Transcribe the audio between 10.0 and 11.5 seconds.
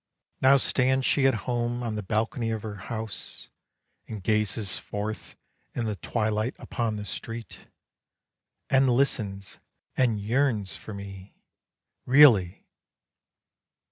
yearns for me,